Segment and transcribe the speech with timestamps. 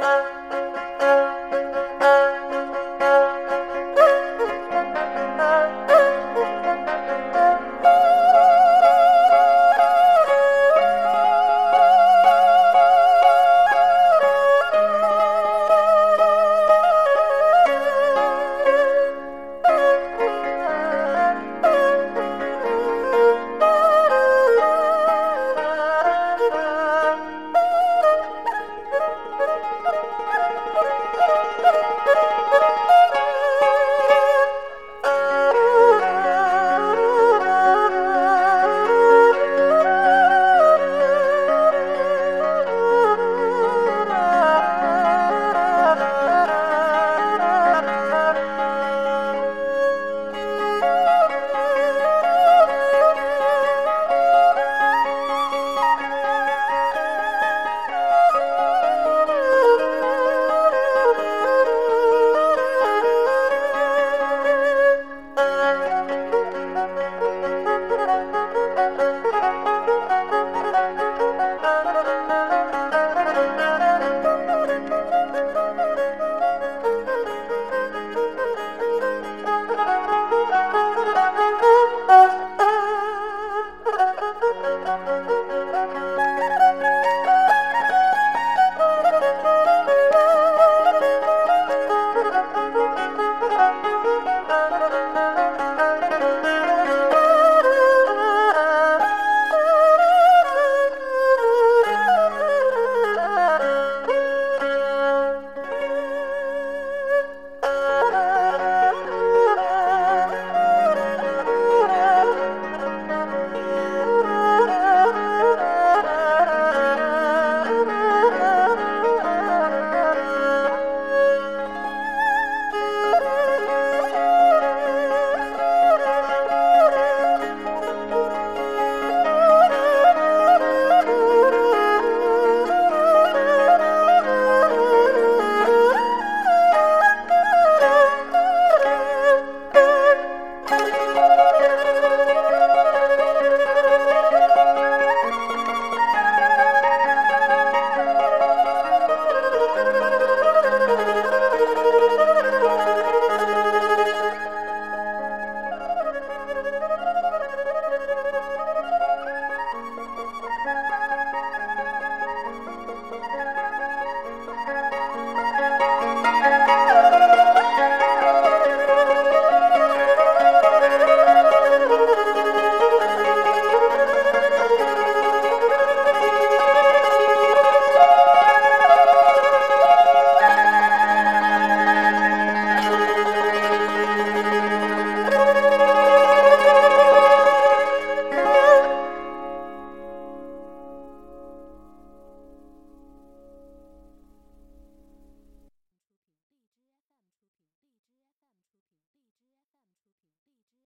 [0.00, 0.59] Música